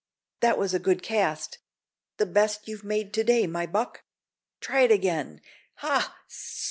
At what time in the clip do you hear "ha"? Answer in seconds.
5.75-6.15